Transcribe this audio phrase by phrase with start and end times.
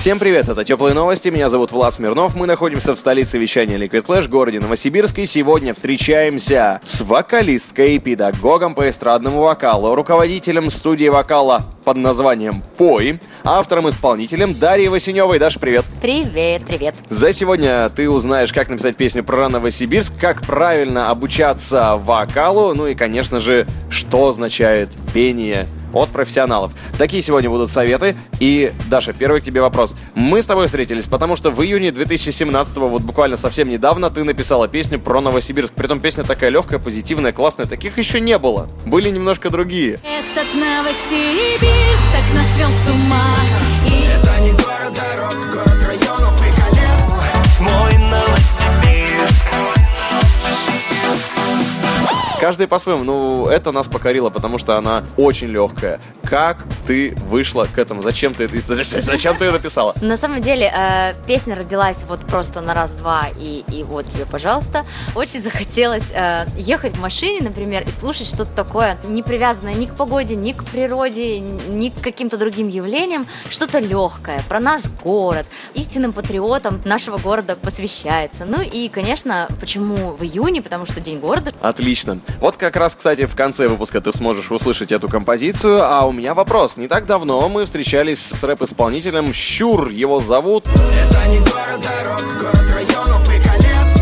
[0.00, 4.06] Всем привет, это Теплые Новости, меня зовут Влад Смирнов, мы находимся в столице вещания Liquid
[4.06, 11.66] Flash, городе Новосибирск, и сегодня встречаемся с вокалисткой, педагогом по эстрадному вокалу, руководителем студии вокала
[11.84, 15.38] под названием «Пой», автором-исполнителем Дарьей Васеневой.
[15.38, 15.84] Даша, привет!
[16.00, 16.94] Привет, привет.
[17.10, 22.94] За сегодня ты узнаешь, как написать песню про Новосибирск, как правильно обучаться вокалу, ну и,
[22.94, 26.72] конечно же, что означает пение от профессионалов.
[26.98, 28.16] Такие сегодня будут советы.
[28.38, 29.94] И, Даша, первый к тебе вопрос.
[30.14, 34.68] Мы с тобой встретились, потому что в июне 2017 вот буквально совсем недавно, ты написала
[34.68, 35.74] песню про Новосибирск.
[35.74, 37.66] Притом песня такая легкая, позитивная, классная.
[37.66, 38.68] Таких еще не было.
[38.86, 39.94] Были немножко другие.
[39.94, 43.24] Этот Новосибирск так нас свел с ума
[43.86, 45.79] И Это не город дорог, город
[52.40, 53.04] Каждый по-своему.
[53.04, 56.00] Ну, это нас покорило, потому что она очень легкая.
[56.30, 58.02] Как ты вышла к этому?
[58.02, 59.96] Зачем ты это зачем, зачем ты это написала?
[60.00, 64.84] На самом деле, э, песня родилась вот просто на раз-два, и, и вот тебе, пожалуйста.
[65.16, 69.96] Очень захотелось э, ехать в машине, например, и слушать что-то такое, не привязанное ни к
[69.96, 76.12] погоде, ни к природе, ни к каким-то другим явлениям, что-то легкое про наш город, истинным
[76.12, 78.44] патриотам нашего города посвящается.
[78.44, 80.62] Ну и, конечно, почему в июне?
[80.62, 81.52] Потому что День города.
[81.60, 82.20] Отлично.
[82.38, 85.82] Вот как раз, кстати, в конце выпуска ты сможешь услышать эту композицию.
[85.82, 86.76] А у меня вопрос.
[86.76, 89.88] Не так давно мы встречались с рэп-исполнителем Щур.
[89.88, 90.66] Его зовут...
[90.66, 92.69] Это не город дорог, город и колец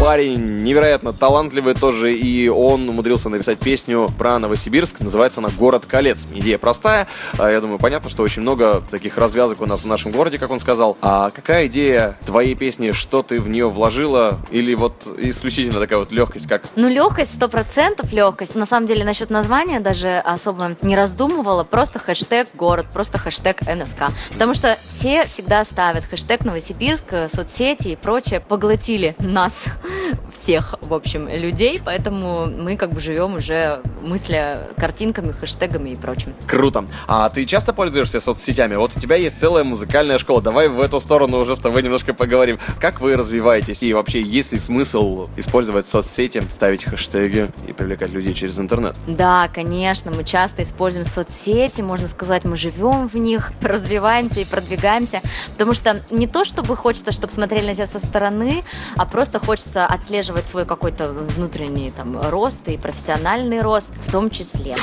[0.00, 5.00] Парень невероятно талантливый тоже, и он умудрился написать песню про Новосибирск.
[5.00, 6.24] Называется она «Город колец».
[6.32, 7.08] Идея простая.
[7.36, 10.50] А, Я думаю, понятно, что очень много таких развязок у нас в нашем городе, как
[10.52, 10.96] он сказал.
[11.02, 12.92] А какая идея твоей песни?
[12.92, 14.38] Что ты в нее вложила?
[14.52, 18.54] Или вот исключительно такая вот легкость, как Ну, легкость, сто процентов легкость.
[18.54, 21.64] На самом деле, насчет названия даже особо не раздумывала.
[21.64, 24.12] Просто хэштег город, просто хэштег НСК.
[24.32, 28.40] Потому что все всегда ставят хэштег Новосибирск, соцсети и прочее.
[28.40, 29.64] Поглотили нас
[30.32, 31.80] всех, в общем, людей.
[31.84, 36.34] Поэтому мы как бы живем уже мысля картинками, хэштегами и прочим.
[36.46, 36.86] Круто.
[37.06, 38.74] А ты часто пользуешься соцсетями?
[38.74, 40.40] Вот у тебя есть целая музыкальная школа.
[40.40, 42.58] Давай в эту сторону уже с тобой немножко поговорим.
[42.80, 43.82] Как вы развиваетесь?
[43.82, 48.96] И вообще, есть ли смысл использовать соцсети, ставить хэштеги и привлекать людей через интернет?
[49.06, 55.20] Да, конечно, мы часто используем соцсети, можно сказать, мы живем в них, развиваемся и продвигаемся,
[55.52, 58.64] потому что не то, чтобы хочется, чтобы смотрели на тебя со стороны,
[58.96, 64.76] а просто хочется отслеживать свой какой-то внутренний там рост и профессиональный рост в том числе.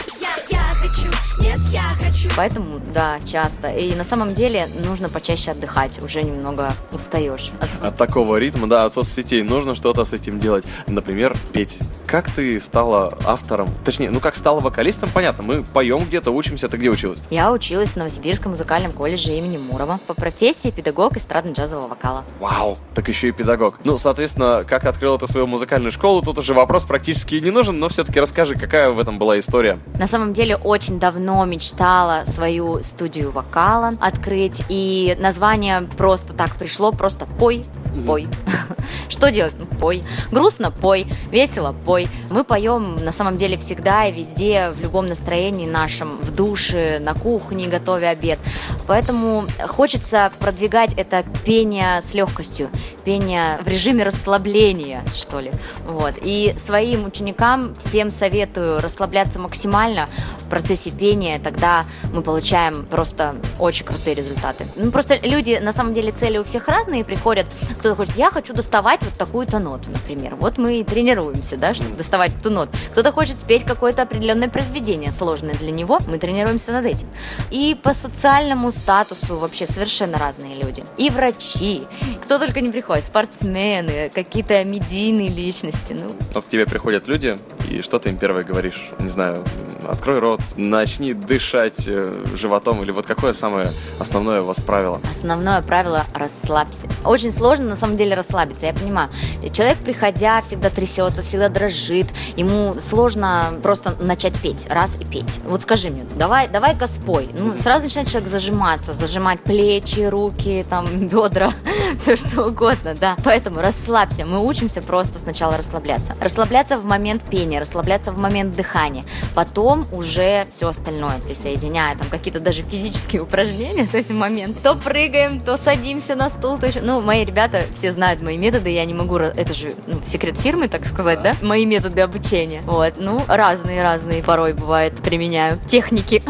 [0.88, 1.08] Хочу,
[1.40, 3.70] нет, я хочу Поэтому, да, часто.
[3.70, 7.52] И на самом деле нужно почаще отдыхать, уже немного устаешь.
[7.60, 10.66] от От такого ритма, да, от соцсетей нужно что-то с этим делать.
[10.88, 11.78] Например, петь.
[12.06, 13.70] Как ты стала автором?
[13.84, 15.44] Точнее, ну как стала вокалистом, понятно.
[15.44, 16.70] Мы поем где-то, учимся.
[16.70, 17.22] Ты где училась?
[17.30, 22.24] Я училась в Новосибирском музыкальном колледже имени Мурова по профессии педагог эстрадно-джазового вокала.
[22.40, 22.78] Вау!
[22.94, 23.80] Так еще и педагог.
[23.84, 27.90] Ну, соответственно, как открыл ты свою музыкальную школу, тут уже вопрос практически не нужен, но
[27.90, 29.80] все-таки расскажи, какая в этом была история.
[30.00, 36.92] На самом деле очень давно мечтала свою студию вокала открыть, и название просто так пришло,
[36.92, 37.64] просто пой,
[38.06, 38.28] пой.
[39.10, 39.54] Что делать?
[39.58, 40.04] Ну, Пой.
[40.32, 40.72] Грустно?
[40.72, 41.08] Пой.
[41.32, 41.74] Весело?
[41.86, 42.08] Пой.
[42.30, 47.14] Мы поем на самом деле всегда и везде, в любом настроении нашем, в душе, на
[47.14, 48.40] кухне, готовя обед.
[48.88, 52.70] Поэтому хочется продвигать это пение с легкостью,
[53.04, 55.52] пение в режиме расслабления, что ли.
[55.88, 56.16] Вот.
[56.22, 60.08] И своим ученикам всем советую расслабляться максимально
[60.40, 64.66] в процессе пения, тогда мы получаем просто очень крутые результаты.
[64.76, 67.46] Ну, просто люди, на самом деле, цели у всех разные, приходят,
[67.80, 70.36] кто-то хочет, я хочу доставать вот такую-то ноту, например.
[70.36, 72.72] Вот мы и тренируемся, да, чтобы доставать эту ноту.
[72.92, 77.08] Кто-то хочет спеть какое-то определенное произведение, сложное для него, мы тренируемся над этим.
[77.50, 80.84] И по социальному статусу вообще совершенно разные люди.
[80.98, 81.88] И врачи,
[82.24, 87.38] кто только не приходит, спортсмены, какие-то медийные личности, ну, Вот к тебе приходят люди,
[87.70, 88.90] и что ты им первое говоришь?
[89.00, 89.44] Не знаю,
[89.88, 95.00] открой рот, начни дышать э, животом, или вот какое самое основное у вас правило?
[95.10, 96.88] Основное правило– расслабься.
[97.04, 99.10] Очень сложно, на самом деле, расслабиться, я понимаю.
[99.52, 102.08] Человек, приходя, всегда трясется, всегда дрожит.
[102.36, 105.40] Ему сложно просто начать петь, раз и петь.
[105.46, 107.30] Вот скажи мне, давай, давай-ка спой.
[107.38, 108.30] Ну, сразу начинает человек
[108.66, 111.52] зажиматься, зажимать плечи, руки, там, бедра,
[112.00, 113.18] все что угодно, да.
[113.24, 114.26] Поэтому расслабься.
[114.26, 116.16] Мы учимся просто сначала расслабляться.
[116.20, 119.04] Расслабляться в момент пения, расслабляться в момент дыхания.
[119.34, 121.96] Потом уже все остальное присоединяя.
[121.96, 124.62] Там какие-то даже физические упражнения, то есть в момент.
[124.62, 126.82] То прыгаем, то садимся на стул, то еще...
[126.82, 129.18] Ну, мои ребята все знают мои методы, я не могу...
[129.18, 131.36] Это же ну, секрет фирмы, так сказать, да?
[131.42, 132.62] Мои методы обучения.
[132.66, 136.22] Вот, ну, разные-разные порой бывает применяю техники.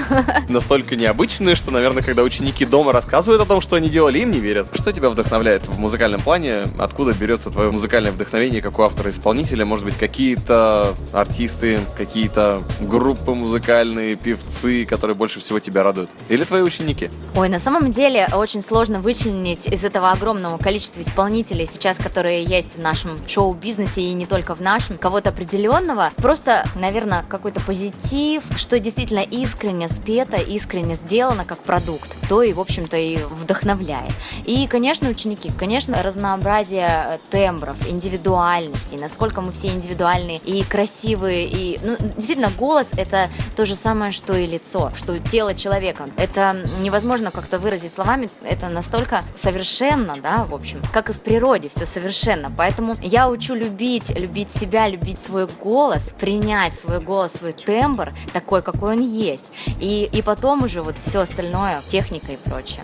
[0.50, 4.40] Настолько необычные, что, наверное, когда ученики дома рассказывают о том, что они делали, им не
[4.40, 4.68] верят.
[4.74, 6.68] Что тебя вдохновляет в музыкальном плане?
[6.78, 9.66] Откуда берется твое музыкальное вдохновение, как у автора-исполнителя?
[9.66, 16.10] Может быть, какие-то артисты, какие-то группы музыкальные, певцы, которые больше всего тебя радуют?
[16.30, 17.10] Или твои ученики?
[17.36, 22.76] Ой, на самом деле очень сложно вычленить из этого огромного количества исполнителей сейчас, которые есть
[22.76, 26.12] в нашем шоу-бизнесе и не только в нашем, кого-то определенного.
[26.18, 32.60] Просто, наверное, какой-то позитив, что действительно искренне спето, искренне сделано как продукт, то и, в
[32.60, 34.12] общем-то, и вдохновляет.
[34.46, 41.80] И, конечно, ученики, конечно, разнообразие э, тембров, индивидуальностей, насколько мы все индивидуальные и красивые, и,
[41.82, 46.10] ну, действительно, голос— это то же самое, что и лицо, что тело человека.
[46.18, 51.70] Это невозможно как-то выразить словами, это настолько совершенно, да, в общем, как и в природе,
[51.70, 52.52] все совершенно.
[52.56, 58.62] Поэтому я учу любить, любить себя, любить свой голос, принять свой голос, свой тембр такой,
[58.62, 59.52] какой он есть.
[59.80, 62.84] И, и потом уже вот все остальное, техника и прочее.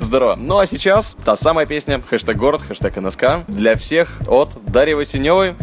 [0.00, 0.36] Здорово.
[0.36, 5.54] Ну а сейчас та самая песня хэштег город, хэштег НСК для всех от Дарьи Васеневой,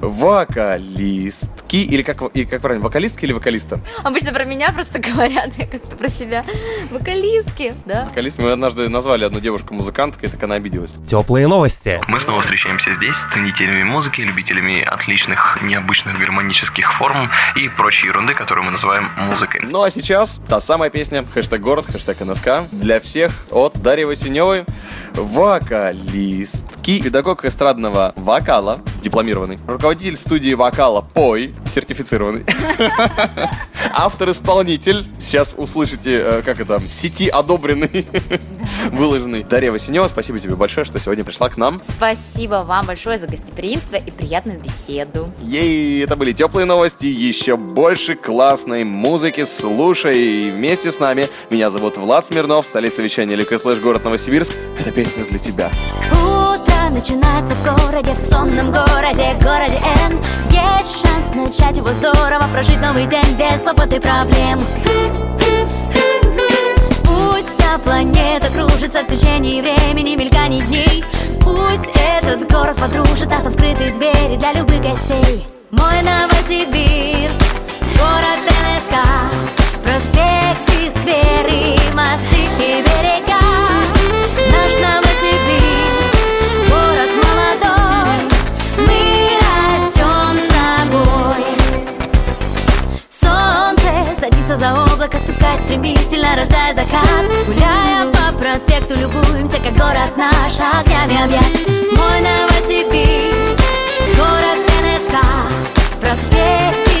[0.00, 3.80] вокалистки, или как, и как правильно, вокалистки или вокалиста?
[4.02, 6.44] Обычно про меня просто говорят, я как-то про себя.
[6.90, 8.06] Вокалистки, да.
[8.06, 10.92] Вокалист, мы однажды назвали одну девушку музыканткой, так она обиделась.
[11.06, 12.00] Теплые новости.
[12.08, 18.34] Мы снова встречаемся здесь с ценителями музыки, любителями отличных, необычных гармонических форм и прочей ерунды,
[18.34, 19.60] которую мы называем музыкой.
[19.64, 24.64] Ну а сейчас та самая песня хэштег город, хэштег НСК для всех от Дарьи Васеневой,
[25.14, 32.44] вокалистки, педагог эстрадного вокала, дипломированный, руководитель студии вокала Пой, сертифицированный,
[33.92, 38.06] автор-исполнитель, сейчас услышите, э, как это, в сети одобренный,
[38.90, 39.44] выложенный.
[39.44, 41.80] Дарья Васенева, спасибо тебе большое, что сегодня пришла к нам.
[41.84, 45.30] Спасибо вам большое за гостеприимство и приятную беседу.
[45.40, 51.28] Ей, это были теплые новости, еще больше классной музыки, слушай вместе с нами.
[51.50, 54.52] Меня зовут Влад Смирнов, столица вещания Liquid Flash, город Новосибирск.
[54.78, 55.70] Эта песня для тебя.
[56.10, 56.33] Утро
[56.94, 60.20] начинается в городе, в сонном городе, городе Н.
[60.50, 64.60] Есть шанс начать его здорово, прожить новый день без хлопот и проблем.
[67.04, 71.04] Пусть вся планета кружится в течение времени, мельканий дней.
[71.40, 75.46] Пусть этот город подружит нас открытые двери для любых гостей.
[75.72, 77.42] Мой Новосибирск,
[77.98, 79.43] город НСК
[97.04, 101.44] закат Гуляя по проспекту, любуемся, как город наш огнями объят.
[101.68, 103.60] Мой Новосибирск,
[104.16, 105.14] город НСК
[106.00, 106.93] Проспекты,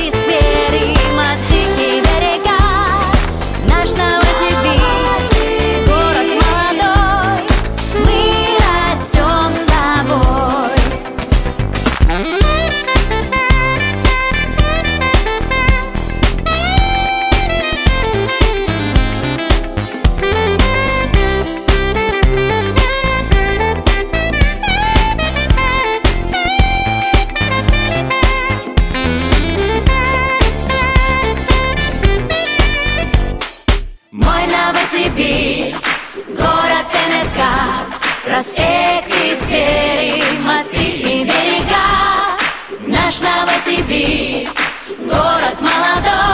[43.14, 44.60] Наш Новосибирск,
[44.98, 46.33] город молодой